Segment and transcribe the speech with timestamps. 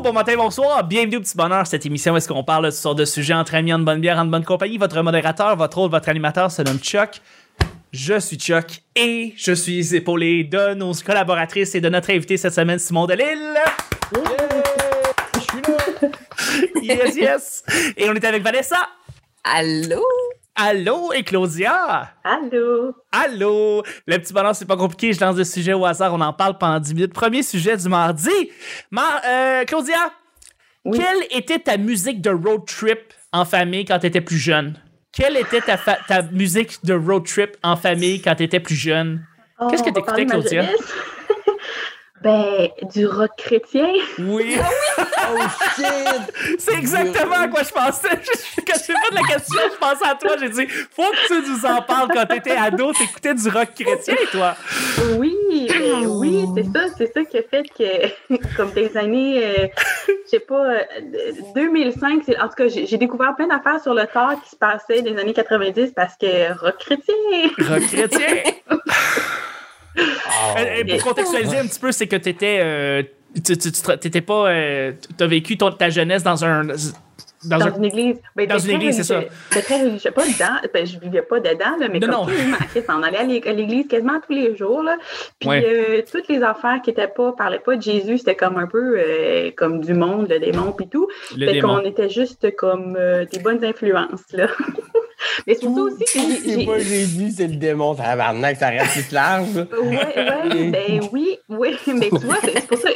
[0.00, 0.84] bonjour, bon matin, bonsoir.
[0.84, 3.72] Bienvenue au Petit Bonheur, cette émission est-ce qu'on parle de ce de sujets entre amis,
[3.74, 4.78] en bonne bière, en bonne compagnie.
[4.78, 7.20] Votre modérateur, votre hôte, votre animateur se nomme Chuck.
[7.92, 12.54] Je suis Chuck et je suis épaulé de nos collaboratrices et de notre invité cette
[12.54, 13.58] semaine, Simon Delille.
[15.34, 16.08] Je suis là.
[16.82, 17.64] Yes, yes.
[17.96, 18.78] Et on est avec Vanessa.
[19.44, 20.02] Allô?
[20.54, 22.12] Allô et Claudia?
[22.24, 22.94] Allô?
[23.12, 23.82] Allô?
[24.06, 25.12] Le petit bonheur, c'est pas compliqué.
[25.12, 26.12] Je lance des sujets au hasard.
[26.12, 27.14] On en parle pendant 10 minutes.
[27.14, 28.30] Premier sujet du mardi.
[28.90, 30.10] Mar euh, Claudia,
[30.84, 30.98] Oui.
[30.98, 32.98] quelle était ta musique de road trip
[33.32, 34.76] en famille quand tu étais plus jeune?
[35.12, 39.24] Quelle était ta, ta musique de road trip en famille quand tu étais plus jeune?
[39.70, 40.64] Qu'est-ce que Oh, on va t'écoutais, Claudia?
[42.22, 43.88] ben, du rock chrétien.
[44.18, 44.56] Oui,
[44.98, 45.38] Oh
[45.76, 46.58] shit!
[46.58, 48.08] c'est exactement à quoi je pensais.
[48.66, 50.32] Quand j'ai fait la question, je pensais à toi.
[50.38, 52.92] J'ai dit, faut que tu nous en parles quand t'étais ado.
[52.92, 54.54] T'écoutais du rock chrétien, toi?
[55.18, 55.34] Oui,
[55.68, 59.66] ben oui, c'est ça, c'est ça qui a fait que, comme des années, euh,
[60.08, 60.82] je sais pas, euh,
[61.54, 64.56] 2005, c'est- en tout cas, j'ai j'ai découvert plein d'affaires sur le tard qui se
[64.56, 67.14] passaient des années 90 parce que rock chrétien.
[67.68, 68.42] Rock chrétien!
[70.00, 70.58] Oh.
[70.58, 73.02] Euh, euh, pour contextualiser un petit peu, c'est que t'étais, euh,
[73.44, 76.74] tu, tu, tu- t'étais pas, euh, t'as vécu ta jeunesse dans un, dans,
[77.58, 78.16] Dans un, une église.
[78.36, 79.30] Ben, Dans une église, c'est religieux.
[79.50, 80.10] C'était très religieux.
[80.10, 80.68] Pas dedans.
[80.74, 82.24] Ben, je vivais pas dedans, là, mais Non, comme non.
[82.26, 84.82] tout le monde, Chris, on allait à l'é- à l'église quasiment tous les jours.
[84.82, 84.96] Là.
[85.38, 85.64] Puis Ouais.
[85.66, 88.94] euh, toutes les affaires qui étaient pas, parlaient pas de Jésus, c'était comme un peu
[88.98, 91.08] euh, comme du monde, le démon puis tout.
[91.36, 91.76] le fait démon.
[91.78, 94.24] qu'on était juste comme euh, des bonnes influences.
[94.32, 94.48] Là.
[95.46, 96.66] mais c'est pour ça aussi que j'ai- C'est j'ai.
[96.66, 97.94] pas Jésus, c'est le démon.
[97.94, 99.46] Tabarnak, ça reste large.
[99.56, 102.88] Ouais, ouais, ben oui, oui, mais tu vois, c'est pour ça,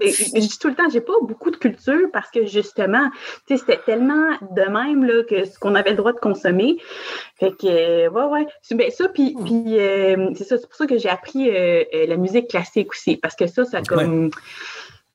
[0.00, 3.08] je dis tout le temps, j'ai pas beaucoup de culture parce que justement,
[3.46, 6.76] tu sais, c'était tellement de même, là, que ce qu'on avait le droit de consommer.
[7.38, 10.76] Fait que, euh, ouais, ouais, c'est ben, ça, puis, puis euh, c'est ça, c'est pour
[10.76, 14.30] ça que j'ai appris euh, la musique classique aussi, parce que ça, ça comme,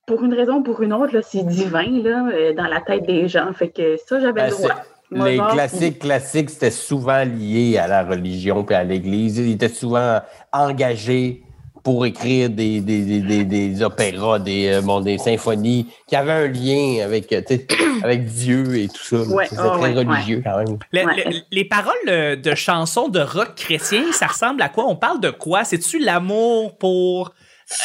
[0.06, 3.52] pour une raison ou pour une autre, c'est divin, là, dans la tête des gens.
[3.54, 4.75] Fait que ça, j'avais Ben, le droit.
[5.12, 9.38] Les classiques classiques, c'était souvent lié à la religion puis à l'Église.
[9.38, 10.19] Ils étaient souvent
[10.51, 11.44] engagés
[11.84, 16.34] pour écrire des, des, des, des, des opéras, des, euh, bon, des symphonies qui avaient
[16.34, 17.41] un lien avec, euh,
[18.03, 19.16] avec Dieu et tout ça.
[19.34, 20.78] Ouais, C'était ah très ouais, religieux quand même.
[20.91, 21.24] Le- Ouais.
[21.31, 24.84] le- les paroles euh, de chansons de rock chrétien, ça ressemble à quoi?
[24.89, 25.63] On parle de quoi?
[25.63, 27.34] C'est-tu l'amour pour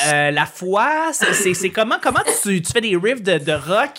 [0.08, 0.88] euh, la foi?
[1.12, 3.90] C'est- C'est c'est comment, comment tu, tu fais des riffs de, de rock?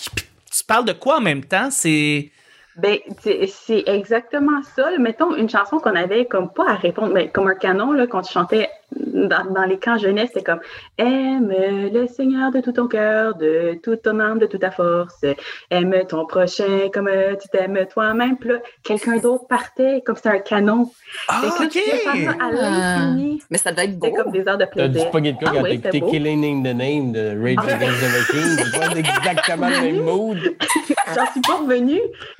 [0.51, 1.69] tu parles de quoi en même temps?
[1.71, 2.29] C'est.
[2.75, 4.89] Ben, c'est exactement ça.
[4.97, 8.21] Mettons une chanson qu'on avait comme pas à répondre, mais comme un canon, là, quand
[8.21, 10.59] tu chantais dans, dans les camps jeunesse, c'était comme
[10.97, 15.23] Aime le Seigneur de tout ton cœur, de toute ton âme, de toute ta force.
[15.69, 17.09] Aime ton prochain comme
[17.41, 18.37] tu t'aimes toi-même.
[18.37, 20.91] Puis là, quelqu'un d'autre partait comme c'était un canon.
[21.27, 21.71] Ah, Fait que là, ok!
[21.71, 23.41] tu pouvais faire ça à l'infini.
[23.49, 24.05] Mais ça doit être beau.
[24.07, 25.07] C'était comme des heures de T'as du plaisir.
[25.09, 26.09] spaghetti Ah quand oui, beau.
[26.11, 27.75] Killing in the Name de Rage Ah.
[27.75, 28.57] Against the Machine.
[28.71, 30.37] C'est pas exactement le même mood.
[31.15, 31.99] J'en suis pas revenue.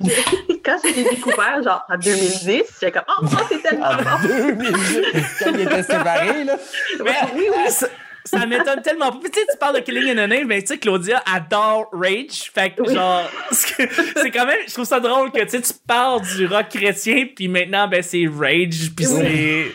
[0.64, 4.28] Quand je l'ai découvert, genre en 2010, j'étais comme Oh, oh, c'est tellement En bon.
[4.28, 6.56] 2010, quand ils étaient séparés, là.
[7.04, 7.70] Mais, Oui, oui.
[7.70, 7.86] Ça,
[8.24, 9.18] ça m'étonne tellement pas.
[9.20, 11.88] Puis, Tu sais, tu parles de Killing in a Name, mais tu sais, Claudia adore
[11.92, 12.50] Rage.
[12.54, 12.94] Fait que, Oui.
[12.94, 16.68] genre, c'est quand même, je trouve ça drôle que, tu sais, tu parles du rock
[16.70, 19.66] chrétien, puis maintenant, ben, c'est Rage, puis c'est,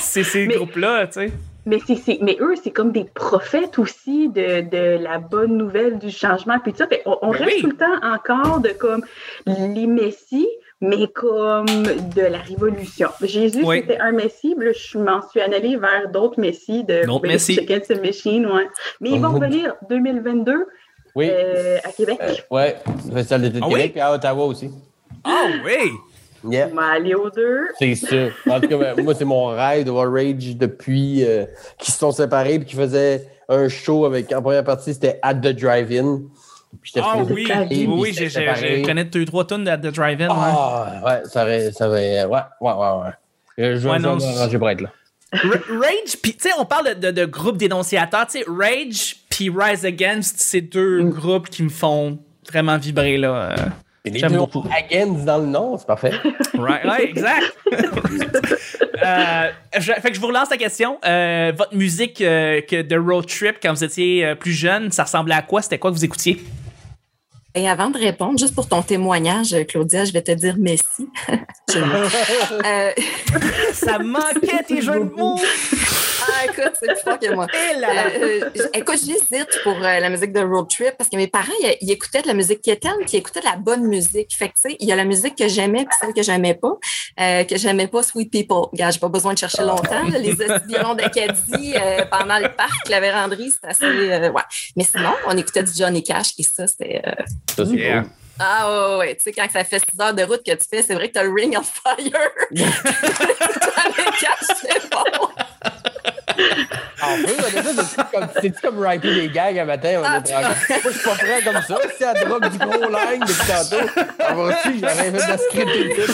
[0.00, 1.32] c'est ces groupes-là, tu sais.
[1.66, 5.98] Mais, c'est, c'est- mais eux, c'est comme des prophètes aussi de, de la bonne nouvelle
[5.98, 6.58] du changement.
[6.58, 7.60] Puis tout ça, Fait, on, on Ben reste oui.
[7.62, 9.04] tout le temps encore de comme
[9.46, 10.48] les messies,
[10.80, 13.08] mais comme de la révolution.
[13.22, 13.80] Jésus, Oui.
[13.80, 14.56] c'était un messie.
[14.58, 18.66] je m'en suis en allée vers d'autres messies de D'autres ben, the Machine, ouais.
[19.00, 20.66] Mais ils vont revenir 2022
[21.14, 21.28] Oui.
[21.30, 22.18] euh, à Québec.
[22.22, 22.76] Euh, ouais,
[23.08, 23.88] le Festival d'été de Ah Québec, oui?
[23.90, 24.70] puis à Ottawa aussi.
[25.24, 25.90] Ah oui!
[26.48, 26.68] Yeah.
[26.72, 27.66] On va aller aux deux.
[27.78, 28.16] C'est ça.
[28.48, 31.44] En tout cas, ben, moi, c'est mon rêve de voir Rage depuis euh,
[31.78, 35.34] qu'ils se sont séparés et qu'ils faisaient un show avec, en première partie, c'était At
[35.34, 36.20] the Drive-In.
[37.00, 40.28] Ah oui, oui, oui, je connais deux, trois tonnes de, de Drive-In.
[40.28, 40.34] ouais.
[40.34, 43.10] Ah, ouais, ça aurait, ça aurait, ouais, ouais, ouais, ouais.
[43.58, 44.16] Je vais Ouais, non,
[44.58, 44.90] pour être là.
[45.32, 48.26] Rage, puis tu sais, on parle de, de, de groupes dénonciateurs.
[48.26, 52.18] Tu sais, Rage puis Rise Against, c'est deux groupes qui me font
[52.50, 53.52] vraiment vibrer, là.
[53.52, 53.56] euh.
[54.12, 54.64] J'aime beaucoup.
[54.76, 56.12] Against dans le nom, c'est parfait.
[56.58, 57.54] Right, ouais, exact.
[59.02, 60.98] Euh, je- fait que je vous relance la question.
[61.06, 65.34] Euh, votre musique euh, que de road trip quand vous étiez plus jeune, ça ressemblait
[65.34, 65.62] à quoi?
[65.62, 66.38] C'était quoi que vous écoutiez?
[67.54, 71.08] Et avant de répondre, juste pour ton témoignage, Claudia, je vais te dire merci.
[71.72, 72.90] Euh,
[73.72, 75.38] Ça manquait tes jeux de mots!
[76.60, 77.46] écoute, c'est plus fort que moi.
[77.80, 81.52] Euh, euh, écoute, j'hésite pour euh, la musique de Road Trip parce que mes parents,
[81.62, 84.34] ils, ils écoutaient de la musique quétaine puis ils écoutaient de la bonne musique.
[84.36, 86.54] Fait que, tu sais, il y a la musique que j'aimais puis celle que j'aimais
[86.54, 86.72] pas.
[87.20, 88.68] Euh, que j'aimais pas Sweet People.
[88.72, 90.06] Regarde, j'ai pas besoin de chercher longtemps.
[90.08, 90.18] là.
[90.18, 90.32] les
[90.68, 93.84] violons d'Acadie euh, pendant le parc, la véranderie, c'était assez...
[93.84, 94.42] euh, ouais.
[94.76, 97.02] Mais sinon, on écoutait du Johnny Cash et ça, c'était...
[97.06, 97.12] euh,
[97.56, 98.02] Ça, c'est Yeah.
[98.02, 98.10] cool.
[98.42, 99.16] Ah ouais, ouais.
[99.16, 101.12] Tu sais, quand ça fait 6 heures de route que tu fais, c'est vrai que
[101.14, 101.94] t'as le ring on fire.
[102.50, 105.04] Johnny Cash, c'est bon.
[107.02, 110.00] En honnêtement, c'est comme, c'est-tu comme writer des gags un matin?
[110.00, 110.32] On Ah, est.
[110.32, 110.50] Moi,
[110.84, 111.78] je suis pas prêt comme ça.
[111.96, 113.90] Si elle drop du gros line depuis tantôt,
[114.30, 116.12] on va aussi, j'aurais fait de la scripter tout.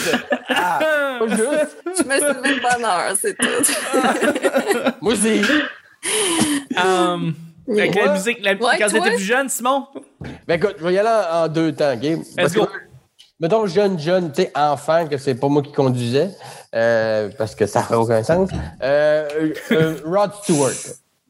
[0.50, 0.78] Ah,
[1.18, 1.76] pas juste.
[1.84, 4.92] Je me suis levé de bonne heure, c'est tout.
[5.00, 5.40] Moi, c'est.
[6.76, 7.34] Um,
[7.68, 9.86] avec la musique, la- Ouais, quand tu étais plus jeune, Simon?
[10.46, 12.24] Ben écoute, je vais y aller en, en deux temps, OK?
[12.36, 12.66] Parce go.
[12.66, 12.70] que,
[13.40, 16.30] mettons, jeune, jeune, tu sais, enfant, que c'est pas moi qui conduisais,
[16.74, 18.50] euh, parce que ça fait aucun sens.
[18.82, 20.72] Euh, euh, Rod Stewart.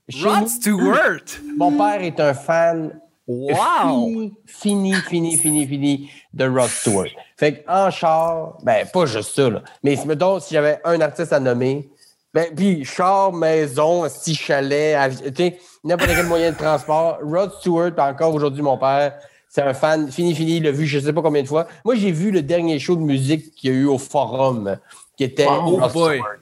[0.08, 1.20] Chez Rod nous, Stewart!
[1.56, 3.50] mon père est un fan Wow!
[3.98, 7.08] fini, fini, fini, fini, fini de Rod Stewart.
[7.36, 9.62] Fait qu'en char, ben, pas juste ça, là.
[9.82, 11.90] Mais si, mettons, si j'avais un artiste à nommer,
[12.32, 14.96] ben, puis char, maison, si chalet,
[15.34, 19.18] tu sais, n'importe quel moyen de transport, Rod Stewart, encore aujourd'hui, mon père,
[19.56, 21.66] c'est un fan fini, fini, il l'a vu je sais pas combien de fois.
[21.82, 24.76] Moi, j'ai vu le dernier show de musique qu'il y a eu au Forum,
[25.16, 25.78] qui était Wow.
[25.78, 26.16] Rod boy.
[26.18, 26.34] Stewart.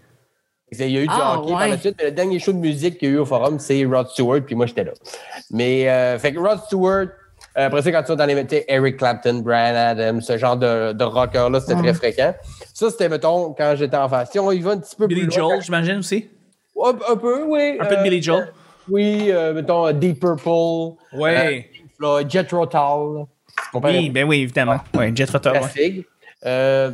[0.72, 2.58] Il y a eu du Ah, hockey par la suite, mais le dernier show de
[2.58, 4.90] musique qu'il y a eu au forum, c'est Rod Stewart, puis moi, j'étais là.
[5.52, 7.06] Mais, euh, fait que Rod Stewart,
[7.56, 10.56] euh, après ça, quand tu vas dans les métiers, Eric Clapton, Brian Adams, ce genre
[10.56, 12.34] de, de rocker-là, c'était très fréquent.
[12.72, 14.24] Ça, c'était, mettons, quand j'étais enfant.
[14.28, 16.28] Si on y va un petit peu Billy plus loin, Joel, j'imagine aussi.
[16.84, 17.76] un, un peu, oui.
[17.78, 18.52] Un peu de Euh, Billy Joel.
[18.90, 21.70] Oui, euh, mettons, Deep Purple, Ouais.
[22.00, 24.78] Mon père oui, ben oui, évidemment.
[24.94, 25.40] Ouais, Jet ouais.
[25.40, 26.06] classique.
[26.46, 26.90] Euh,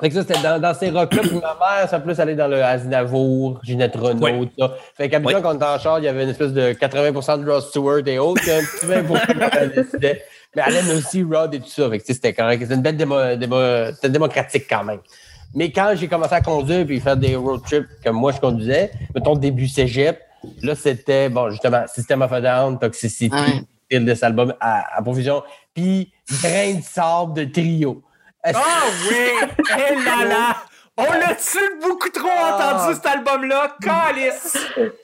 [0.00, 1.22] fait que ça, c'était dans, dans ces rock-là.
[1.22, 4.38] Puis ma mère, ça plus aller dans le Aznavour, Ginette Renault, Ouais.
[4.46, 4.74] tout ça.
[4.96, 5.42] Fait qu'habituellement, Ouais.
[5.42, 8.02] quand on était en char, il y avait une espèce de 80% de Rod Stewart
[8.06, 10.22] et autres, un petit 20 qu'elle décidait.
[10.54, 11.88] Mais elle aime aussi Rod et tout ça.
[11.88, 12.60] Fait que tu sais, c'était correct.
[12.62, 15.00] C'était une belle démo, démo- c'était démocratique quand même.
[15.54, 18.90] Mais quand j'ai commencé à conduire puis faire des road trips comme moi je conduisais,
[19.14, 20.20] mettons début cégep,
[20.62, 23.62] là c'était, bon, justement, System of a Down, Toxicity, Ouais.
[23.90, 25.42] Style de cet album à, à profusion,
[25.74, 28.02] puis Grain de sable de trio.
[28.44, 28.52] Ah
[29.10, 29.16] oui!
[29.76, 30.56] Eh là là!
[30.96, 32.74] On l'a-tu beaucoup trop Ah.
[32.76, 33.74] entendu, cet album-là?
[33.82, 34.56] Calice!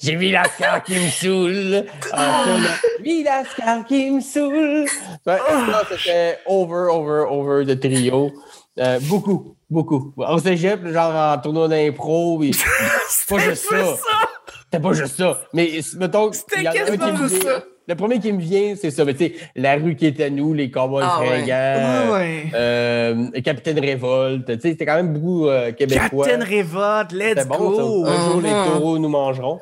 [0.02, 1.86] J'ai vu la scar qui me saoule.
[2.12, 2.74] Ah, ça.
[3.02, 4.84] J'ai vu la scar qui me saoule.
[5.26, 8.30] Ouais, ça, c'était over, over, over de trio.
[8.78, 10.12] Euh, beaucoup, beaucoup.
[10.18, 12.38] Au cégep, genre en tournoi d'impro.
[12.40, 12.50] puis-
[13.28, 13.84] pas juste ça.
[14.64, 15.40] C'était pas juste ça.
[15.54, 17.28] Mais mettons, C'était quasiment vient.
[17.40, 17.62] ça.
[17.88, 19.04] Le premier qui me vient, c'est ça.
[19.04, 21.26] Mais tu sais, la rue qui est à nous, les cowboys Ah ouais.
[21.26, 22.44] fringants, Ouais.
[22.54, 24.46] euh, Capitaine Révolte.
[24.46, 26.26] Tu sais, c'était quand même beaucoup euh, québécois.
[26.26, 28.04] Captain Révolte, let's bon, go!
[28.06, 28.12] ça.
[28.12, 28.64] Un jour, les Mhm.
[28.66, 29.60] taureaux nous mangeront.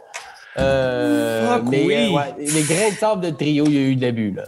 [0.58, 1.94] Euh, Fuck mais oui.
[1.94, 4.30] euh, ouais, les grains de sable de trio, il y a eu le début.
[4.30, 4.44] Là.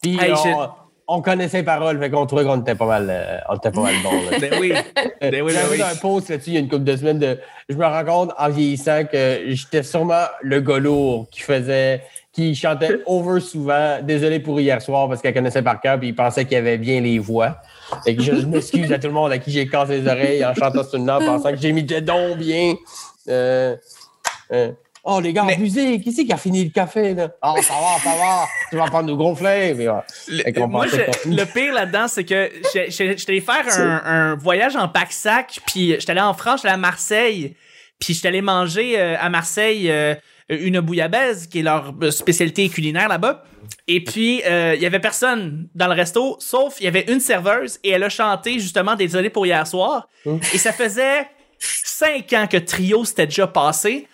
[0.00, 0.66] Puis Hey, on, je-
[1.08, 3.80] on connaissait les paroles, fait qu'on trouvait qu'on était pas mal, euh, on était pas
[3.82, 4.12] mal bon.
[4.12, 4.38] Là.
[4.40, 4.72] Ben oui.
[5.20, 5.82] Ben oui, ben J'avais oui.
[5.82, 7.18] un post là-dessus il y a une couple de semaines.
[7.18, 7.38] De,
[7.68, 12.54] je me rends compte en vieillissant que j'étais sûrement le gars lourd qui faisait, qui
[12.54, 13.98] chantait over souvent.
[14.02, 17.00] Désolé pour hier soir parce qu'elle connaissait par cœur puis il pensait qu'il avait bien
[17.00, 17.56] les voix.
[18.06, 20.54] Que je, je m'excuse à tout le monde à qui j'ai cassé les oreilles en
[20.54, 22.74] chantant ce nom, pensant que j'ai mis des dons bien.
[23.28, 23.76] Euh,
[24.52, 24.72] euh,
[25.02, 27.30] Oh, les gars, Mais- abusés, qui c'est qui a fini le café, là?
[27.42, 29.74] Oh, ça va, ça va, tu vas prendre nos gros ouais.
[30.54, 34.76] Qu'on Le, moi, je- le pire là-dedans, c'est que j'étais allé faire un, un voyage
[34.76, 37.56] en pack-sac, puis j'étais allé en France, j'étais allé à Marseille,
[37.98, 39.90] puis j'étais allé manger euh, à Marseille
[40.56, 43.44] une bouillabaisse, qui est leur euh, spécialité culinaire là-bas.
[43.86, 47.20] Et puis, euh, il y avait personne dans le resto, sauf il y avait une
[47.20, 50.08] serveuse, et elle a chanté justement Désolé pour hier soir.
[50.52, 51.26] Et ça faisait
[51.58, 54.08] cinq ans que Trio s'était déjà passé.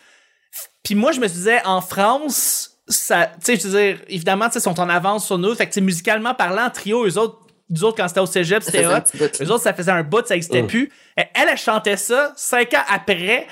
[0.83, 4.61] Puis moi, je me disais, en France, ça, tu sais, je veux dire, évidemment, sais,
[4.61, 5.55] sont en avance sur nous.
[5.55, 9.01] Fait que, musicalement parlant, trio, eux autres, nous autres, quand c'était au cégep, c'était hot.
[9.41, 10.67] Eux autres, ça faisait un bout, ça existait Mm.
[10.69, 10.93] plus.
[11.17, 13.49] Elle, elle, elle chantait ça cinq ans après.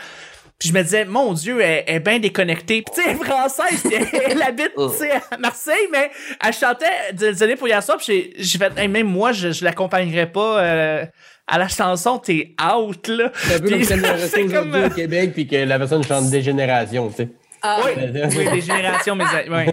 [0.59, 2.83] Puis je me disais, mon Dieu, elle, elle est bien déconnectée.
[2.83, 6.11] Puis tu sais, elle est française, puis elle, elle habite, tu sais, à Marseille, mais
[6.45, 7.99] elle chantait Désolé pour hier soir.
[7.99, 11.07] Puis j'ai- j'ai fait, Hey, même moi, je, je l'accompagnerais pas euh,
[11.47, 12.19] à la chanson.
[12.19, 13.31] T'es out, là.
[13.35, 16.05] C'est un peu comme Puis si restait aujourd'hui comme, au Québec puis que la personne
[16.05, 17.29] chante Dégénération, tu sais.
[17.63, 17.91] Ah, Oui,
[18.37, 19.71] oui, des générations, mais ouais.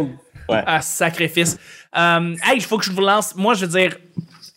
[0.50, 0.64] Ouais.
[0.66, 1.58] Ah, sacrifice.
[1.96, 3.36] Euh, hey, il faut que je vous lance.
[3.36, 3.96] Moi, je veux dire,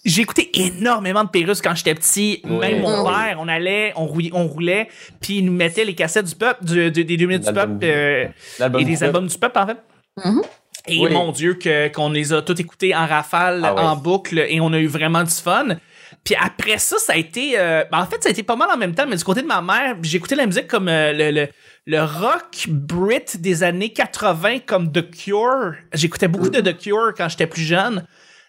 [0.05, 2.43] j'ai écouté énormément de Pérus quand j'étais petit.
[2.45, 4.89] Même mon père, on allait, on roulait, on roulait
[5.21, 7.79] puis il nous mettait les cassettes du peuple, du- du- des deux minutes du peuple
[7.85, 8.27] euh,
[8.79, 9.77] et des albums du peuple, en fait.
[10.25, 10.43] Mhm.
[10.87, 11.11] Et Oui.
[11.13, 13.81] mon Dieu, que, qu'on les a tous écoutés en rafale, Ah ouais.
[13.81, 15.69] en boucle, et on a eu vraiment du fun.
[16.25, 17.55] puis après ça, ça a été.
[17.59, 19.41] euh, ben, en fait, ça a été pas mal en même temps, mais du côté
[19.43, 21.49] de ma mère, j'écoutais la musique comme euh, le, le,
[21.87, 25.73] le rock Brit des années 80, comme The Cure.
[25.95, 28.05] J'écoutais beaucoup de The Cure quand j'étais plus jeune.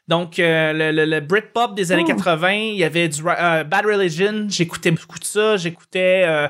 [0.08, 3.86] Donc, euh, le, le, le Britpop des années 80, il y avait du euh, Bad
[3.86, 5.58] Religion, j'écoutais beaucoup de ça.
[5.58, 6.24] J'écoutais.
[6.28, 6.48] euh,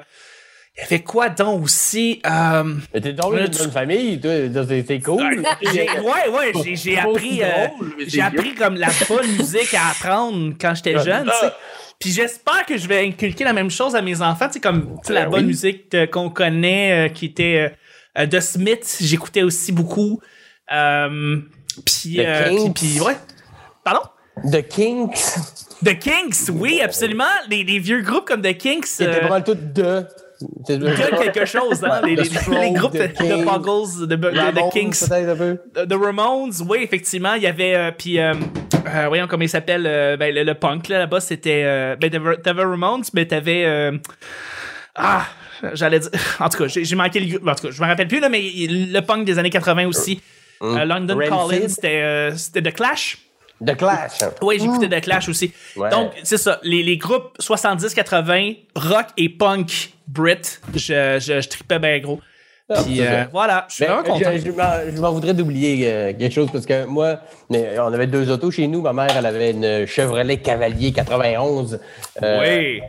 [0.78, 2.22] il y avait quoi donc aussi?
[2.26, 5.42] Euh, Mais t'es donc une bonne famille, c'est cool.
[5.74, 7.68] j'ai- ouais, ouais, j'ai, appris, euh,
[8.06, 11.54] j'ai appris comme la bonne musique à apprendre quand j'étais jeune, tu sais.
[11.98, 14.98] Puis j'espère que je vais inculquer la même chose à mes enfants, tu sais, comme
[15.04, 15.48] sais, la Ben bonne oui.
[15.48, 17.72] musique qu'on connaît, euh, qui était
[18.20, 20.20] de Smith, j'écoutais aussi beaucoup.
[20.74, 21.38] Euh,
[21.86, 23.16] puis, euh, puis, ouais.
[23.86, 24.02] Pardon?
[24.52, 25.78] The Kinks.
[25.84, 27.24] The Kinks, oui, absolument.
[27.50, 28.88] Les, les vieux groupes comme The Kinks.
[28.88, 30.04] C'était euh, mal tout de.
[30.68, 32.02] De quelque chose, hein?
[32.04, 32.16] Les,
[32.74, 36.70] groupes de, Kinks, Buggles, de, de- de Ramones, Kinks.
[36.70, 38.34] oui, effectivement, il y avait euh, puis euh,
[38.94, 39.84] euh, voyons comment il s'appelle
[40.20, 42.12] ben, le, le punk là là-bas, c'était ben
[42.44, 43.94] t'avais Ramones, mais t'avais
[44.96, 45.26] ah,
[45.74, 46.10] j'allais dire
[46.42, 48.42] en tout cas, j'ai manqué le en tout cas, je me rappelle plus là mais
[48.42, 50.22] le punk des années 80 aussi.
[50.62, 51.20] London
[51.68, 53.18] c'était euh, c'était The Clash.
[53.66, 54.20] The Clash.
[54.42, 55.54] Oui, j'écoutais The Clash aussi.
[55.78, 55.90] Ouais.
[55.90, 56.60] Donc, c'est ça.
[56.64, 60.42] Les, les groupes 70-80, rock et punk Brit,
[60.74, 62.20] je, je, je tripais bien gros.
[62.68, 64.32] Ah, Puis euh, voilà, je suis Ben, vraiment content.
[64.34, 67.20] je, je m'en- je m'en voudrais d'oublier euh, quelque chose parce que moi,
[67.52, 68.82] mais, on avait deux autos chez nous.
[68.82, 71.80] Ma mère, elle avait une Chevrolet Cavalier 91.
[72.24, 72.82] euh, oui.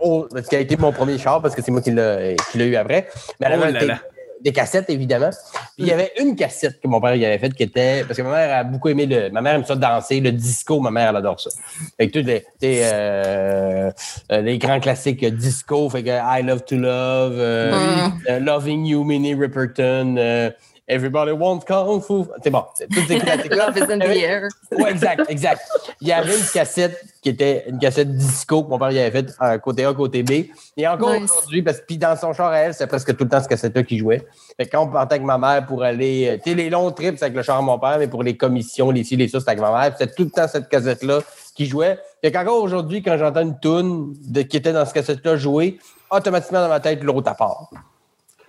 [0.00, 2.76] oh, ce qui a été mon premier char parce que c'est moi qui l'ai eu
[2.76, 3.08] après.
[3.40, 3.98] Mais elle Oh avait là des, là.
[4.46, 5.30] Des cassettes, évidemment.
[5.76, 8.04] Puis il y avait une cassette que mon père y avait faite qui était.
[8.04, 9.28] Parce que ma mère a beaucoup aimé le.
[9.30, 11.50] Ma mère aime ça danser, le disco, ma mère, elle adore ça.
[11.98, 13.90] Fait que tous les, euh,
[14.30, 18.86] euh, les grands classiques euh, disco, fait que I Love to Love, euh, euh, Loving
[18.86, 20.50] You, Minnie Riperton, euh,
[20.88, 22.24] Everybody Wants Kung Fu.
[22.44, 23.66] C'est bon, c'est toutes ces classiques-là.
[23.66, 24.48] Love is in the air.
[24.70, 25.60] Oui, exact, exact.
[26.00, 29.10] Il y avait une cassette qui était une cassette disco que mon père y avait
[29.10, 30.46] faite, un côté A, côté B.
[30.76, 31.30] Et encore Nice.
[31.30, 33.82] aujourd'hui, parce que dans son char à elle, c'est presque tout le temps ce cassette-là
[33.82, 34.24] qui jouait.
[34.56, 36.92] Fait que quand on partait avec ma mère pour aller, euh, tu sais, les longs
[36.92, 39.26] trips, c'est avec le char à mon père, mais pour les commissions, les ci, les
[39.26, 39.92] ça, c'était avec ma mère.
[39.98, 41.20] C'était tout le temps cette cassette-là
[41.56, 41.98] qui jouait.
[42.22, 45.78] Fait qu'encore aujourd'hui, quand j'entends une tune de, qui était dans cette cassette-là jouer,
[46.10, 47.70] automatiquement dans ma tête, l'autre à part.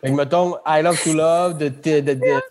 [0.07, 2.41] Fait que mettons, I Love to Love de, de, de, de-.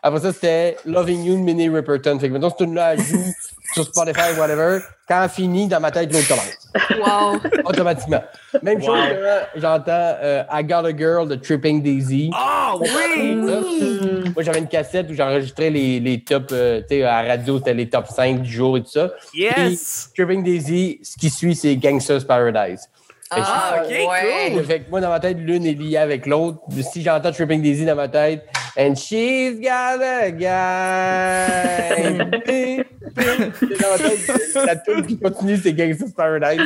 [0.00, 2.16] Après ça, c'était Loving You de Minnie Riperton.
[2.20, 3.32] Fait que maintenant, cette tune-là, joue
[3.74, 4.78] sur Spotify, whatever.
[5.08, 6.70] Quand elle finit, dans ma tête, l'autre commence.
[6.96, 7.40] Wow.
[7.64, 8.22] Automatiquement.
[8.62, 12.30] Même chose que j'entends euh, I Got a Girl de Tripping Daisy.
[12.32, 13.34] Ah oui!
[13.34, 17.58] Moi, j'avais une cassette où j'enregistrais les, les tops, euh, tu sais, à la radio,
[17.58, 19.10] c'était les top 5 du jour et tout ça.
[19.34, 20.10] Yes!
[20.14, 22.88] Puis, Tripping Daisy, ce qui suit, c'est Gangsta's Paradise.
[23.30, 24.52] Ah, ok, ouais.
[24.52, 24.64] cool.
[24.64, 26.60] fait que moi, dans ma tête, l'une est liée avec l'autre.
[26.92, 28.44] Si j'entends Tripping Daisy dans ma tête,
[28.78, 32.78] and she's got a guy.
[33.18, 36.62] Dans ma tête, la tune qui continue, c'est Gangsta's Paradise.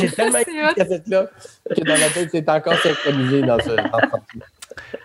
[0.00, 1.26] J'ai tellement écouté cette cassette-là
[1.74, 3.70] que dans ma tête, c'est encore synchronisé dans ce.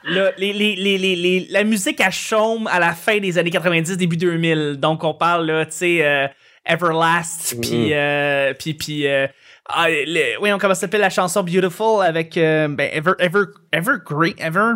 [0.04, 3.52] Le- les, les, les, les, les- la musique à chaume à la fin des années
[3.52, 4.78] 90, début 2000.
[4.78, 6.28] Donc, on parle, là, tu sais, euh,
[6.66, 7.94] Everlast, puis...
[7.94, 9.28] euh, puis, puis euh,
[9.70, 13.44] ah, le- oui, on comment ça s'appelle la chanson Beautiful avec euh, ben, Ever, Ever,
[13.72, 14.74] Evergreen, Ever...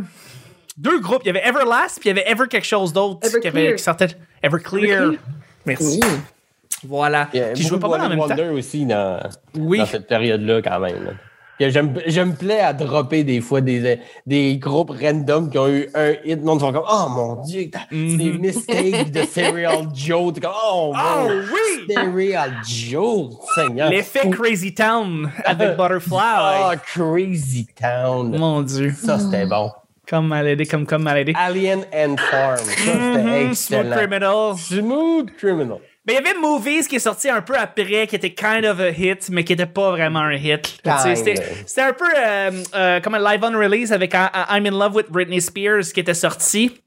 [0.76, 1.22] Deux groupes.
[1.24, 3.84] Il y avait Everlast, puis il y avait Ever quelque chose d'autre qui, avait, qui
[3.84, 4.08] sortait...
[4.42, 5.04] Everclear.
[5.04, 5.20] Everclear.
[5.68, 6.00] Merci.
[6.88, 7.30] Voilà.
[7.54, 8.36] Qui jouait pas mal en même One temps.
[8.36, 9.20] Wonder aussi dans,
[9.56, 9.78] Oui.
[9.78, 11.16] dans cette période-là, quand même.
[11.60, 15.68] Que j'aime- Je me plais à dropper des fois des, des groupes random qui ont
[15.70, 16.40] eu un hit.
[16.40, 17.96] Le monde sont comme Oh mon Dieu, t'as- c'est.
[17.96, 20.34] Mistake de Serial Joe.
[20.34, 21.94] T'es comme Oh, Oh oui!
[21.94, 23.90] Serial Joe, Seigneur.
[23.90, 26.18] L'effet Crazy Town avec Butterfly.
[26.18, 28.36] Oh, Crazy Town.
[28.38, 28.92] Mon Dieu.
[28.98, 29.70] Ça, c'était bon.
[30.10, 31.34] Comme maladé, comme comme maladé.
[31.36, 32.58] Alien and Farm.
[32.58, 32.94] Ça, c'était
[33.24, 33.96] Mhm, Smooth excellent.
[33.96, 34.58] Criminal.
[34.58, 35.78] Smooth Criminal.
[36.06, 38.80] Mais il y avait Movies qui est sorti un peu après, qui était kind of
[38.82, 40.80] a hit, mais qui était pas vraiment un hit.
[41.66, 44.72] C'était un peu euh, euh, comme un live on release avec I- I- I'm in
[44.78, 46.82] Love with Britney Spears qui était sorti.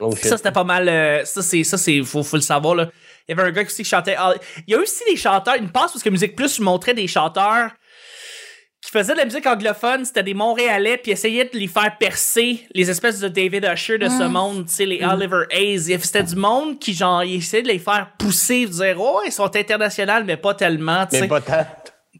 [0.00, 0.10] Oh.
[0.16, 0.88] Ça, c'était pas mal.
[0.88, 2.88] euh, ça, c'est, ça, c'est, faut, faut le savoir, là.
[3.28, 4.16] Il y avait un gars aussi qui chantait.
[4.18, 4.32] ah,
[4.66, 7.70] il y a aussi des chanteurs, une passe parce que Musique Plus montrait des chanteurs
[8.90, 12.66] qui faisaient de la musique anglophone, c'était des Montréalais, puis essayaient de les faire percer
[12.74, 15.96] les espèces de David Usher de ce monde, tu sais, les Oliver Hayes.
[16.02, 19.30] C'était du monde qui, genre, ils essayaient de les faire pousser, de dire, oh, ils
[19.32, 21.20] sont internationaux, mais pas tellement, tu sais.
[21.22, 21.66] Mais pas tant.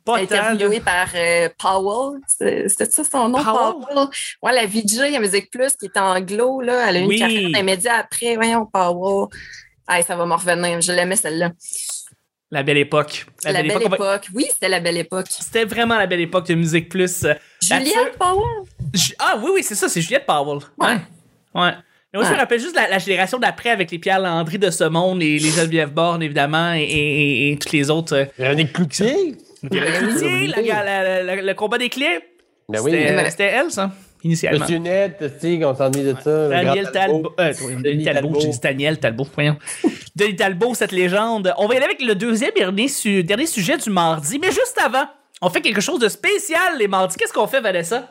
[0.04, 2.20] Pas interviewé par euh, Powell.
[2.26, 3.84] C'était ça son nom, Powell?
[3.86, 4.08] Powell?
[4.42, 6.88] Ouais, la VJ à Musique Plus qui est anglo, là.
[6.88, 7.14] Elle a eu Oui.
[7.16, 8.36] une carrière dans les médias après.
[8.36, 9.28] Voyons, Powell.
[9.86, 10.80] Ah, ça va me revenir.
[10.80, 11.50] Je l'aimais, celle-là.
[12.52, 13.26] La belle époque.
[13.44, 14.26] La, belle époque.
[14.34, 15.26] Oui, c'était la belle époque.
[15.30, 17.24] C'était vraiment la belle époque de Musique Plus.
[17.24, 18.66] Euh, Juliette Powell?
[18.92, 20.58] Ju- Ah oui, oui, c'est ça, c'est Juliette Powell.
[20.78, 20.96] Ouais.
[21.54, 21.72] Ouais.
[22.12, 22.36] Mais moi, je me Ouais.
[22.40, 25.50] rappelle juste la, la génération d'après avec les Pierre Landry de ce monde, et les
[25.50, 26.88] Geneviève Borne, évidemment, et, et-
[27.48, 28.14] et- et toutes les autres.
[28.16, 29.36] euh, Véronique Cloutier.
[29.62, 32.18] Véronique Cloutier, le combat des clés.
[32.68, 32.90] Ben oui.
[33.30, 34.60] C'était elle, ça, initialement.
[34.60, 36.48] Monsieur Net, tu sais, on s'ennuie de ça.
[36.48, 37.32] Daniel Talbot.
[37.40, 38.40] euh, oui, Denis Talbot, Talbot.
[38.40, 39.56] j'ai dit Daniel Talbot, voyons.
[40.16, 41.52] Denis Talbot, cette légende.
[41.58, 44.78] On va y aller avec le deuxième dernier, su- dernier sujet du mardi, mais juste
[44.84, 45.04] avant,
[45.42, 47.16] on fait quelque chose de spécial les mardis.
[47.16, 48.10] Qu'est-ce qu'on fait, Vanessa?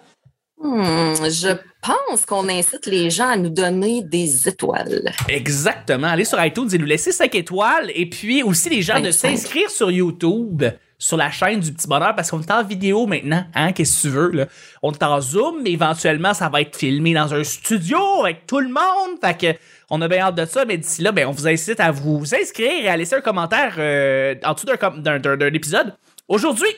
[0.62, 5.14] Hmm, je pense qu'on incite les gens à nous donner des étoiles.
[5.30, 6.08] Exactement.
[6.08, 7.90] Allez sur iTunes et nous laisser 5 étoiles.
[7.96, 10.64] Et puis aussi les gens de s'inscrire sur YouTube,
[11.00, 13.46] sur la chaîne du Petit Bonheur, parce qu'on est en vidéo maintenant.
[13.56, 14.46] Hein, qu'est-ce que tu veux, là?
[14.84, 18.60] On est en Zoom, mais éventuellement, ça va être filmé dans un studio avec tout
[18.60, 19.18] le monde.
[19.22, 21.80] Fait que on a bien hâte de ça, mais d'ici là, ben, on vous incite
[21.80, 25.96] à vous inscrire et à laisser un commentaire euh, en dessous d'un, épisode.
[26.28, 26.70] Aujourd'hui,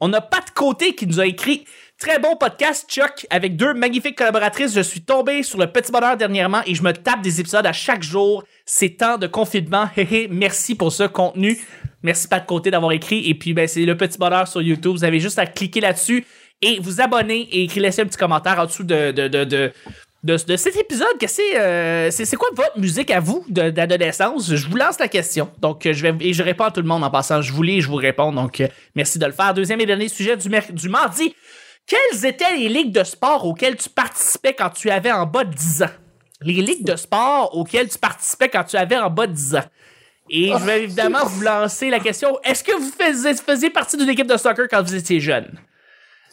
[0.00, 1.64] on a Pat Côté qui nous a écrit
[1.98, 4.74] Très bon podcast, Chuck, avec deux magnifiques collaboratrices.
[4.74, 7.72] Je suis tombé sur le petit bonheur dernièrement et je me tape des épisodes à
[7.72, 8.44] chaque jour.
[8.66, 9.88] C'est temps de confinement.
[10.30, 11.58] Merci pour ce contenu.
[12.02, 13.28] Merci Pat Côté d'avoir écrit.
[13.28, 14.92] Et puis, ben, c'est le petit bonheur sur YouTube.
[14.92, 16.24] Vous avez juste à cliquer là-dessus
[16.62, 19.72] et vous abonner et laisser un petit commentaire en dessous de,
[20.36, 21.18] cet épisode.
[21.20, 24.54] Que c'est, euh, c'est, quoi votre musique à vous d'adolescence?
[24.54, 25.50] Je vous lance la question.
[25.60, 27.42] Donc, euh, je vais, et je réponds à tout le monde en passant.
[27.42, 28.32] Je vous lis et je vous réponds.
[28.32, 29.54] Donc, euh, merci de le faire.
[29.54, 31.34] Deuxième et dernier sujet du, du mardi.
[31.86, 35.54] Quelles étaient les ligues de sport auxquelles tu participais quand tu avais en bas de
[35.54, 35.90] 10 ans?
[36.42, 39.64] Les ligues de sport auxquelles tu participais quand tu avais en bas de 10 ans.
[40.30, 44.08] Et je vais évidemment vous lancer la question est-ce que vous faisiez, faisiez partie d'une
[44.10, 45.50] équipe de soccer quand vous étiez jeune?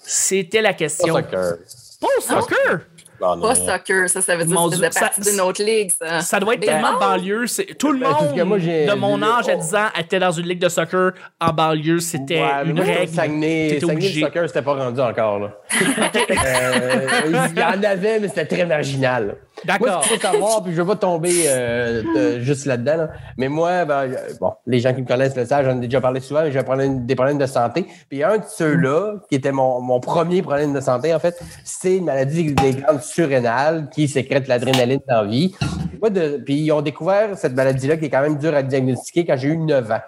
[0.04, 1.14] C'était la Pas question.
[1.16, 1.56] soccer.
[2.02, 2.80] Pas au soccer?
[3.22, 5.90] Non, non, Pas soccer, ça, ça veut dire Mon que ça- partie d'une autre ligue,
[5.98, 6.20] ça.
[6.20, 7.00] Ça doit être tellement non.
[7.00, 7.48] banlieue.
[7.48, 9.62] c'est- Tout le Ben, moi, monde de mon âge à oh.
[9.62, 12.00] 10 ans était dans une ligue de soccer en banlieue.
[12.00, 13.08] C'était Ouais, une moi, règle.
[13.14, 14.20] Saguenay, Saguenay, obligé.
[14.20, 15.40] le soccer, c'était pas rendu encore.
[15.40, 15.52] Là.
[16.46, 17.08] Euh,
[17.54, 19.38] il y en avait, mais c'était très marginal.
[19.68, 20.04] Moi, D'accord.
[20.04, 22.04] ce qu'il faut savoir, puis je veux pas tomber euh,
[22.36, 25.46] de- juste là-dedans, là, mais moi, ben, euh, bon, les gens qui me connaissent le
[25.46, 26.60] savent, j'en ai déjà parlé souvent, mais j'ai
[27.00, 27.86] des problèmes de santé.
[28.10, 31.98] Puis un de ceux-là, qui était mon, mon premier problème de santé, en fait, c'est
[31.98, 35.56] une maladie des glandes surrénales qui sécrète l'adrénaline dans la vie.
[36.00, 39.26] Moi, de- puis ils ont découvert cette maladie-là qui est quand même dure à diagnostiquer
[39.26, 40.02] quand j'ai eu 9 ans.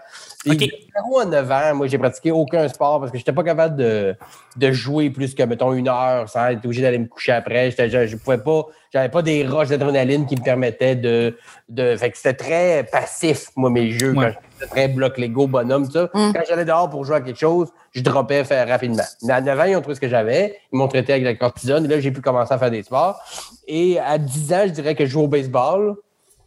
[0.45, 0.59] Puis, OK.
[0.59, 0.67] de
[1.09, 4.15] 0 à 9 ans, moi, j'ai pratiqué aucun sport parce que j'étais pas capable de,
[4.55, 7.71] de jouer plus que, mettons, une heure sans être obligé d'aller me coucher après.
[7.71, 11.37] Je, je pouvais pas, j'avais pas des roches d'adrénaline qui me permettaient de,
[11.69, 14.13] de, fait que c'était très passif, moi, mes jeux.
[14.13, 14.33] Ouais.
[14.33, 16.09] Quand j'étais très bloc Lego, bonhomme, tout ça.
[16.13, 16.33] Mm.
[16.33, 19.03] Quand j'allais dehors pour jouer à quelque chose, je droppais faire rapidement.
[19.23, 20.57] Mais à 9 ans, ils ont trouvé ce que j'avais.
[20.71, 21.85] Ils m'ont traité avec la cortisone.
[21.85, 23.19] Et là, j'ai pu commencer à faire des sports.
[23.67, 25.95] Et à 10 ans, je dirais que je joue au baseball.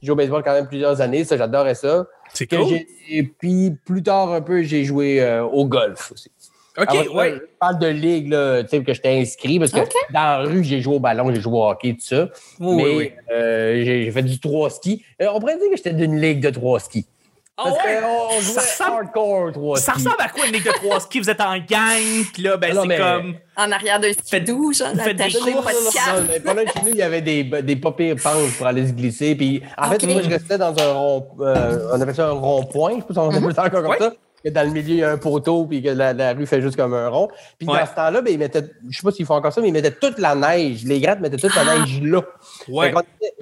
[0.03, 1.24] Je joue au baseball quand même plusieurs années.
[1.24, 2.07] Ça, j'adorais ça.
[2.33, 2.66] C'est cool.
[2.68, 6.31] j'ai- Et puis, plus tard un peu, j'ai joué euh, au golf aussi.
[6.80, 10.20] OK, Alors, je parle de ligue, là, tu sais, que j'étais inscrit, parce que dans
[10.20, 12.28] la rue, j'ai joué au ballon, j'ai joué au hockey, tout ça.
[12.58, 15.04] Oui, mais oui, euh, j'ai fait du trois ski.
[15.20, 17.06] Euh, on pourrait dire que j'étais d'une ligue de trois skis.
[17.62, 18.00] Ah Parce ouais?
[18.00, 20.04] qu'on Ça jouait hardcore trois Ça skis.
[20.04, 21.20] ressemble à quoi une ligue de trois skis?
[21.20, 23.34] Vous êtes en gang, puis là, ben, Ah c'est mais- comme.
[23.58, 27.20] En arrière d'un Faites- skidoo, genre, faites des courses, de chez nous, il y avait
[27.20, 29.34] des, des pas pires pentes pour aller se glisser.
[29.34, 32.92] Puis, en fait, moi, je restais dans un rond, euh, on appelle ça un rond-point.
[32.92, 33.98] Je sais pas si on appelle ça encore comme Ouais.
[33.98, 34.12] ça.
[34.44, 36.62] Que dans le milieu, il y a un poteau, puis que la, la rue fait
[36.62, 37.29] juste comme un rond.
[37.59, 37.79] Puis Ouais.
[37.81, 39.72] dans ce temps-là, ben, ils mettaient, je sais pas s'ils font encore ça, mais ils
[39.72, 40.85] mettaient toute la neige.
[40.85, 42.22] Les grattes mettaient toute la neige là.
[42.68, 42.92] Ouais.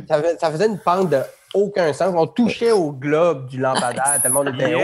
[0.09, 1.19] Ça, fais- ça faisait une pente de
[1.55, 2.13] aucun sens.
[2.17, 4.81] On touchait au globe du lampadaire tellement on était haut.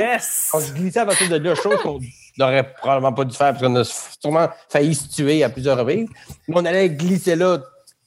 [0.55, 1.98] On se glissait à partir de là, chose qu'on
[2.38, 6.09] n'aurait probablement pas dû faire parce qu'on a sûrement failli se tuer à plusieurs reprises.
[6.48, 7.59] Mais on allait glisser là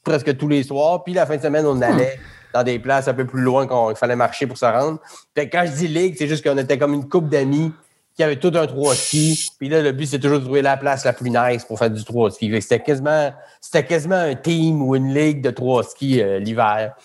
[0.03, 1.03] presque tous les soirs.
[1.03, 2.17] Puis la fin de semaine, on allait
[2.53, 4.99] dans des places un peu plus loin qu'il fallait marcher pour se rendre.
[5.35, 7.71] Quand je dis ligue, c'est juste qu'on était comme une couple d'amis
[8.17, 9.49] qui avaient tout un trois ski.
[9.59, 11.91] Puis là, le but, c'est toujours de trouver la place la plus nice pour faire
[11.91, 12.49] du trois ski.
[12.49, 16.39] Fait que C'était quasiment, c'était quasiment un team ou une ligue de trois skis euh,
[16.39, 16.95] l'hiver.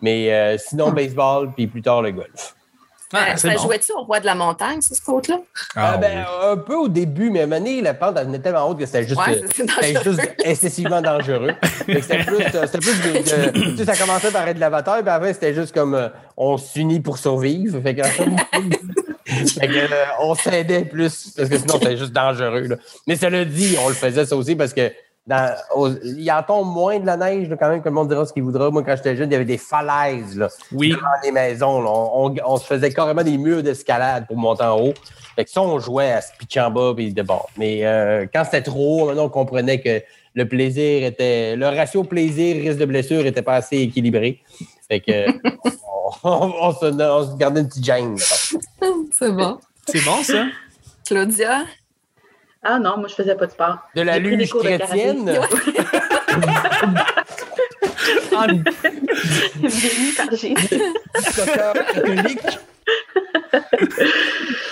[0.00, 2.54] Mais euh, sinon, baseball, puis plus tard, le golf.
[3.12, 3.58] Ah, Euh, ça bon.
[3.58, 5.40] jouait-tu au roi de la montagne, ce côte-là?
[5.74, 8.26] Ah, Ah, ben, Un peu au début, mais à un moment donné, la pente elle
[8.26, 11.50] venait tellement haute que c'était juste, Ouais, euh, c'était juste excessivement dangereux.
[11.86, 15.02] C'était plus, euh, plus de, de- tu sais, ça commençait par être de la bataille,
[15.02, 17.80] puis après, c'était juste comme euh, on s'unit pour survivre.
[17.82, 18.02] Fait que,
[19.60, 19.88] Fait que, euh,
[20.20, 22.66] on s'aidait plus, parce que sinon, c'était juste dangereux.
[22.68, 22.76] là.
[23.06, 24.90] Mais ça le dit, on le faisait ça aussi parce que
[25.26, 28.08] dans, au- il en tombe moins de la neige, là, quand même, que le monde
[28.08, 28.70] dira ce qu'il voudra.
[28.70, 30.36] Moi, quand j'étais jeune, il y avait des falaises.
[30.36, 30.90] Là Oui.
[30.90, 31.80] dans les maisons.
[31.82, 31.90] là.
[31.90, 34.94] On, on- on se faisait carrément des murs d'escalade pour monter en haut.
[35.36, 37.40] Fait que ça, on jouait à se pitcher en bas puis de bon.
[37.56, 40.02] Mais euh, quand c'était trop haut, maintenant, on comprenait que
[40.34, 41.54] le plaisir était.
[41.54, 44.40] Le ratio plaisir-risque de blessure était pas assez équilibré.
[44.88, 45.26] Fait que
[46.24, 48.16] on, on se, on se gardait une petite gêne.
[49.20, 49.58] C'est bon.
[49.86, 50.46] C'est bon, ça?
[51.06, 51.64] Claudia?
[52.62, 53.78] Ah non, moi, je faisais pas de sport.
[53.94, 55.38] De la luge de chrétienne?
[58.34, 60.54] En- Béni par Jésus.
[61.36, 62.40] Catholique.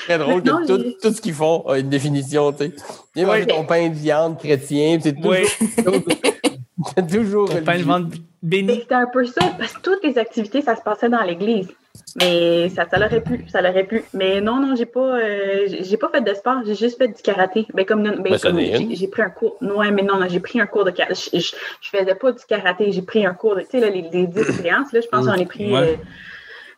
[0.04, 2.72] Très drôle que tout, tout ce qu'ils font a une définition, tu sais.
[3.14, 5.32] Viens manger ton pain de viande chrétien, c'est toujours...
[5.32, 5.46] Oui.
[6.96, 7.48] c'est toujours...
[7.50, 8.80] Ton pain de Mais béni.
[8.80, 11.68] C'était un peu ça, parce que toutes les activités, ça se passait dans l'église.
[12.16, 14.02] Mais ça, ça l'aurait pu, ça l'aurait pu.
[14.14, 17.22] Mais non, non, j'ai pas, euh, j'ai pas fait de sport, j'ai juste fait du
[17.22, 17.66] karaté.
[17.74, 19.56] Ben, comme, ben, Ben, comme j'ai pris un cours.
[19.60, 21.14] Ouais, mais non, non, j'ai pris un cours de karaté.
[21.32, 23.90] Je, je, je faisais pas du karaté, j'ai pris un cours de, tu sais, là,
[23.90, 25.94] les, les 10 séances, là, je pense que j'en ai pris, Ouais.
[25.94, 25.96] euh,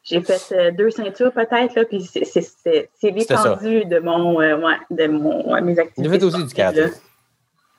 [0.03, 5.07] j'ai fait euh, deux ceintures peut-être, là, puis c'est- l'étendue de mon, euh, ouais, de
[5.07, 6.03] mon, ouais, mes activités.
[6.13, 6.81] J'ai fait aussi du karaté.
[6.83, 6.89] là.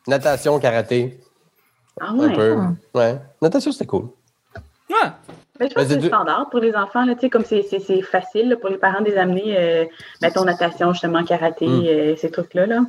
[0.08, 1.20] Natation, karaté,
[2.00, 2.34] Ah un ouais.
[2.34, 2.58] peu.
[2.96, 3.16] Ouais.
[3.42, 4.08] Natation, c'était cool.
[4.90, 5.10] Ouais.
[5.62, 7.62] Ben, je Ben, pense que c'est standard pour les enfants, là, tu sais, comme c'est-
[7.62, 9.86] c'est c'est facile là, pour les parents de les amener, euh,
[10.22, 11.84] mettons, natation, justement, karaté, Mm.
[11.86, 12.66] euh, ces trucs-là.
[12.66, 12.80] Là.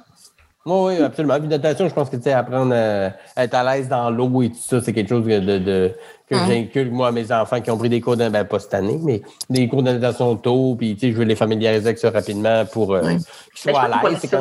[0.64, 1.38] Oui, oui, absolument.
[1.40, 4.42] Puis natation, je pense que tu sais, apprendre à, à être à l'aise dans l'eau
[4.42, 5.90] et tout ça, c'est quelque chose que, de, de-
[6.30, 6.46] que Hum.
[6.48, 8.98] j'inculque, moi, à mes enfants qui ont pris des cours de, ben, pas cette année,
[9.02, 9.20] mais
[9.50, 12.64] des cours de natation tôt, puis tu sais, je veux les familiariser avec ça rapidement
[12.64, 13.16] pour euh, Oui.
[13.16, 14.20] qu'ils Ben, soient à l'aise.
[14.20, 14.38] sur-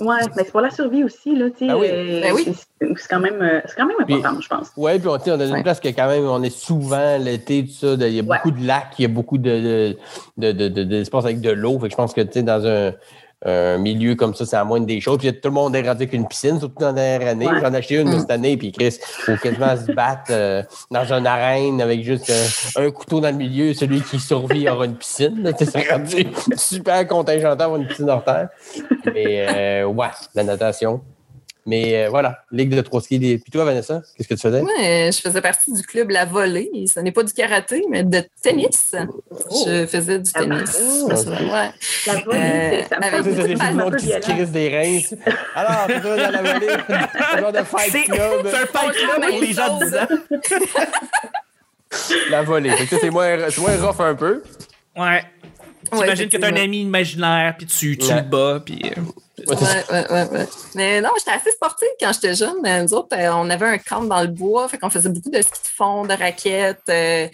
[0.00, 1.66] Ouais, mais c'est pour la survie aussi, là, tu sais.
[1.66, 1.86] Ben oui.
[1.90, 2.44] euh, Ben oui.
[2.80, 4.70] c'est- quand même, euh, c'est quand même Puis- important, je pense.
[4.76, 5.62] Oui, puis on, tu sais, on a une Ouais.
[5.62, 7.96] place que quand même, on est souvent l'été, tout ça.
[7.96, 8.36] de- Il y a Ouais.
[8.38, 9.96] beaucoup de lacs, il y a beaucoup de, de,
[10.38, 11.78] de, de- de- d'espace avec de l'eau.
[11.80, 12.92] Fait que je pense que tu sais, dans un,
[13.44, 15.18] un milieu comme ça, c'est la moindre des choses.
[15.18, 17.46] Puis tout le monde est rendu avec une piscine, surtout dans la dernière année.
[17.46, 17.60] Ouais.
[17.60, 18.20] J'en ai acheté une Mm.
[18.20, 22.30] cette année, puis Chris, il faut quasiment se battre euh, dans une arène avec juste
[22.30, 23.74] euh, un couteau dans le milieu.
[23.74, 25.52] Celui qui survit aura une piscine.
[25.58, 28.48] C'est rendu super contingentant d'avoir une piscine hors terre.
[29.12, 31.00] Mais euh, ouais, la natation.
[31.66, 33.18] Mais euh, voilà, Ligue de trois skis.
[33.18, 34.60] des- Puis toi, Vanessa, qu'est-ce que tu faisais?
[34.60, 36.68] Euh, je faisais partie du club La Volée.
[36.92, 38.94] Ce n'est pas du karaté, mais de tennis.
[39.66, 40.78] Je faisais du Ah, tennis.
[40.82, 41.70] oh, Ouais, ouais.
[42.06, 44.06] La volée, Euh, c'est- fait C'est beaucoup ça, de les balles, gens un peu qui
[44.06, 44.18] se
[44.52, 45.00] des reins.
[45.54, 46.68] Alors, toi dans la volée.
[47.34, 48.46] Un genre de fight C'est club.
[48.50, 50.88] c'est un fight club pour les gens de 10 ans.
[52.30, 52.72] La volée.
[52.88, 54.42] C'est moins, rough un peu.
[54.96, 55.22] Ouais.
[55.92, 58.16] T'imagines que t'as un ami imaginaire, puis tu, tu Ouais.
[58.16, 58.82] le bats, puis...
[59.36, 59.56] Ouais.
[59.90, 60.46] Ouais, ouais.
[60.76, 62.54] Mais non, j'étais assez sportive quand j'étais jeune.
[62.82, 65.42] Nous autres, euh, on avait un camp dans le bois, fait qu'on faisait beaucoup de
[65.42, 67.26] ski de fond, de raquettes, euh,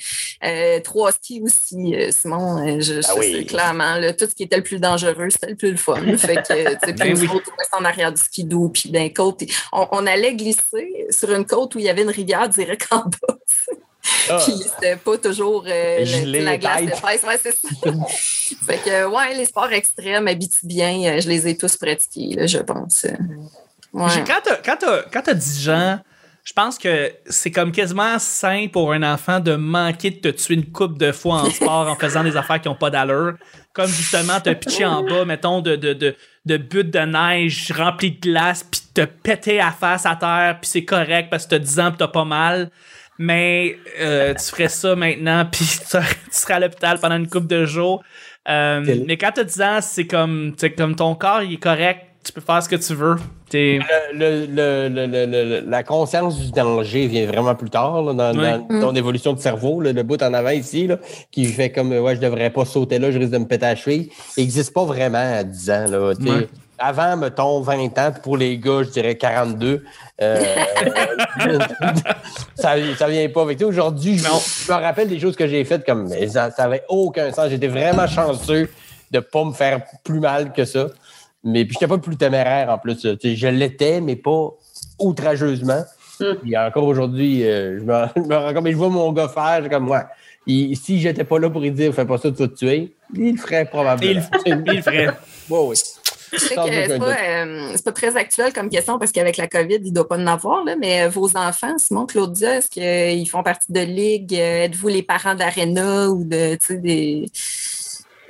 [0.44, 1.94] euh, trois skis aussi.
[1.94, 3.32] euh, Simon, euh, je, je Ah oui.
[3.32, 5.96] sais clairement, là, tout ce qui était le plus dangereux, c'était le plus le fun.
[6.16, 7.26] fait que, tu sais, Ben oui.
[7.28, 9.42] nous autres, on restait en arrière du skidoo, puis d'un côte.
[9.72, 13.00] On, on allait glisser sur une côte où il y avait une rivière direct en
[13.04, 13.36] bas.
[14.28, 14.38] Ah.
[14.44, 16.98] Puis c'était pas toujours euh, le- la glace têtes.
[16.98, 17.22] épaisse.
[17.22, 17.68] Ouais, c'est ça.
[18.66, 20.28] fait que, ouais, les sports extrêmes,
[20.62, 23.06] bien, euh, je les ai tous pratiqués, là, je pense.
[23.92, 24.24] Ouais.
[24.26, 25.98] Quand t'as, quand, t'as, quand t'as 10 ans,
[26.44, 30.54] je pense que c'est comme quasiment sain pour un enfant de manquer de te tuer
[30.54, 33.34] une coupe de fois en sport en faisant des affaires qui n'ont pas d'allure.
[33.72, 38.12] Comme justement te pitcher en bas, mettons, de, de, de, de buttes de neige remplie
[38.12, 41.58] de glace, puis te péter à face à terre, puis c'est correct parce que t'as
[41.58, 42.70] 10 ans, puis t'as pas mal.
[43.22, 47.28] Mais euh, tu ferais ça maintenant, puis tu serais tu serais à l'hôpital pendant une
[47.28, 48.02] coupe de jours.
[48.48, 52.00] Euh, Mais quand t'as 10 ans, c'est comme, c'est comme ton corps, il est correct.
[52.24, 53.16] Tu peux faire ce que tu veux.
[53.52, 58.12] Le- le- le- le- le- le- la conscience du danger vient vraiment plus tard là,
[58.32, 58.58] dans, Ouais.
[58.70, 59.80] dans ton évolution de cerveau.
[59.82, 60.96] là, le bout en avant ici, là,
[61.30, 63.70] qui fait comme ouais, je devrais pas sauter là, je risque de me péter à
[63.70, 64.08] la cheville.
[64.36, 65.86] Il n'existe pas vraiment à 10 ans.
[65.90, 66.26] Là, tu.
[66.80, 69.84] Avant, mettons, 20 ans, pour les gars, je dirais 42.
[70.22, 70.44] Euh,
[72.54, 73.68] ça, ça vient pas avec toi.
[73.68, 77.30] Aujourd'hui, je, je me rappelle des choses que j'ai faites comme mais ça n'avait aucun
[77.32, 77.50] sens.
[77.50, 78.70] J'étais vraiment chanceux
[79.10, 80.86] de ne pas me faire plus mal que ça.
[81.44, 82.98] Mais puis, j'étais pas le plus téméraire en plus.
[83.02, 84.50] Je l'étais, mais pas
[84.98, 85.84] outrageusement.
[86.20, 86.34] Mm.
[86.42, 89.28] Puis encore aujourd'hui, euh, je, me, je me rends compte, mais je vois mon gars
[89.28, 90.06] faire, comme moi.
[90.46, 92.94] Il, si j'étais pas là pour lui dire fais pas ça, tu vas te tuer,
[93.14, 94.22] il le ferait probablement.
[94.46, 95.10] Il, il le ferait.
[95.50, 95.76] Ouais, oui.
[96.36, 99.94] C'est pas, euh, c'est pas très actuel comme question parce qu'avec la COVID, il ne
[99.94, 103.72] doit pas en avoir, là, mais euh, vos enfants, Simon, Claudia, est-ce qu'ils font partie
[103.72, 104.34] de ligue?
[104.34, 107.26] Euh, Êtes-vous les parents d'Arena ou de, tu sais, des.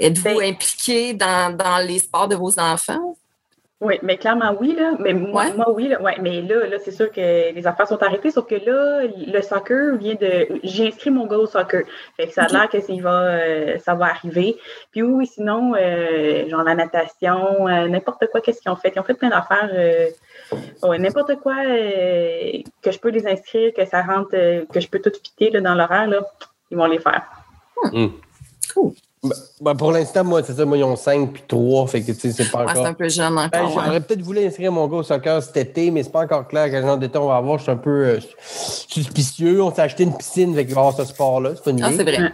[0.00, 3.16] Êtes-vous Ben- impliqués dans, dans les sports de vos enfants?
[3.82, 4.92] Oui, mais clairement oui, là.
[4.98, 5.54] Mais moi, Ouais.
[5.54, 6.02] moi oui, là.
[6.02, 9.40] Ouais, mais là, là, c'est sûr que les affaires sont arrêtées, sauf que là, le
[9.40, 10.48] soccer vient de.
[10.62, 11.84] J'ai inscrit mon gars au soccer.
[12.14, 14.58] Fait que ça a l'air que ça va, euh, ça va arriver.
[14.92, 18.92] Puis oui, sinon, euh, genre la natation, euh, n'importe quoi, qu'est-ce qu'ils ont fait?
[18.94, 19.70] Ils ont fait plein d'affaires.
[19.72, 20.08] euh,
[20.82, 24.88] ouais, n'importe quoi euh, que je peux les inscrire, que ça rentre, euh, que je
[24.88, 26.20] peux tout fitter là, dans l'horaire, là,
[26.70, 27.22] ils vont les faire.
[28.74, 28.92] Cool.
[29.22, 29.30] Ben,
[29.60, 32.18] ben, pour l'instant, moi, c'est ça, moi, ils ont 5 puis 3, fait que tu
[32.18, 32.86] sais, c'est pas Ouais, c'est encore.
[32.86, 33.76] un peu jeune Ben, encore.
[33.76, 33.82] ouais.
[33.84, 36.70] J'aurais peut-être voulu inscrire mon gars au soccer cet été, mais c'est pas encore clair
[36.70, 37.58] quel genre d'été on va avoir.
[37.58, 38.18] Je suis un peu euh,
[38.88, 39.62] suspicieux.
[39.62, 41.50] On s'est acheté une piscine, fait qu'il va y avoir ce sport-là.
[41.54, 42.32] C'est pas une Ah, c'est vrai.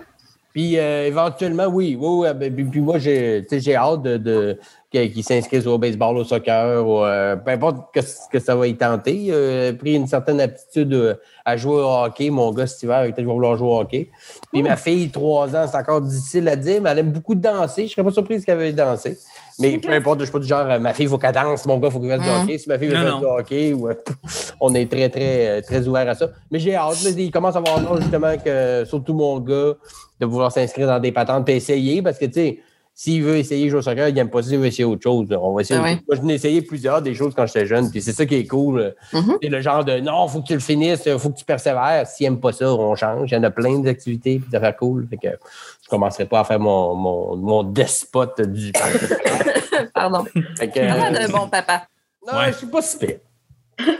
[0.56, 4.00] Puis euh, éventuellement, oui, oui, oui, ben, puis, puis moi, j'ai tu sais, j'ai hâte
[4.00, 4.58] de, de-
[4.90, 8.00] qu'ils s'inscrivent au baseball, au soccer, ou, euh, peu importe que,
[8.32, 9.26] que ça va y tenter.
[9.28, 11.14] Euh, pris une certaine aptitude euh,
[11.44, 12.30] à jouer au hockey.
[12.30, 14.08] Mon gars, cet hiver, peut-être va vouloir jouer au hockey.
[14.50, 17.86] Puis ma fille, trois ans, c'est encore difficile à dire, mais elle aime beaucoup danser.
[17.86, 19.18] Je serais pas surprise qu'elle veuille danser.
[19.58, 21.64] Mais peu importe, je suis pas du genre, euh, ma fille, il faut qu'elle danse,
[21.66, 22.42] mon gars, il faut qu'il fasse du Mm.
[22.42, 22.58] hockey.
[22.58, 23.94] Si ma fille veut faire du hockey, ou, euh,
[24.60, 26.28] on est très, très, euh, très ouvert à ça.
[26.50, 26.96] Mais j'ai hâte.
[27.16, 29.72] il commence à avoir l'âge, justement, que surtout mon gars,
[30.20, 32.58] de vouloir s'inscrire dans des patentes puis essayer parce que, tu sais,
[32.98, 35.28] s'il veut essayer jouer au soccer, il n'aime pas ça, il veut essayer autre chose.
[35.38, 35.98] On va essayer Ah ouais.
[36.08, 38.46] Moi, je n'ai essayé plusieurs des choses quand j'étais jeune, puis c'est ça qui est
[38.46, 38.94] cool.
[39.12, 39.36] Mhm.
[39.42, 42.06] C'est le genre de non, faut que tu le finisses, faut que tu persévères.
[42.06, 43.30] S'il n'aime pas ça, on change.
[43.30, 45.06] Il y en a plein d'activités puis d'affaires cool.
[45.10, 45.28] Fait que
[45.84, 48.72] je commencerai pas à faire mon, mon, mon despote du
[49.94, 50.24] Pardon.
[50.56, 51.86] Fait que, euh, de bon papa.
[52.26, 52.52] non, Ouais.
[52.52, 53.16] je suis pas si pire.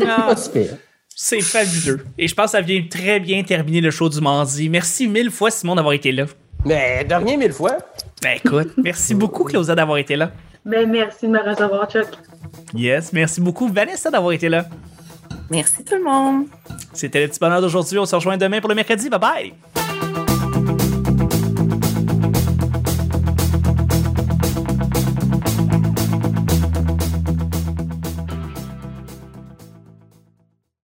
[0.06, 0.76] Ah, Pas si pire.
[1.14, 2.06] c'est fabuleux.
[2.16, 4.70] Et je pense que ça vient très bien terminer le show du mardi.
[4.70, 6.24] Merci mille fois, Simon, d'avoir été là.
[6.64, 7.76] Mais de rien mille fois.
[8.22, 10.31] Ben écoute, merci beaucoup, Claudia, d'avoir été là.
[10.64, 12.09] Ben, merci de me recevoir, Chuck.
[12.74, 14.64] Yes, merci beaucoup, Vanessa, d'avoir été là.
[15.50, 16.46] Merci tout le monde.
[16.92, 17.98] C'était le petit bonheur d'aujourd'hui.
[17.98, 19.09] On se rejoint demain pour le mercredi.
[19.09, 19.86] Bye bye!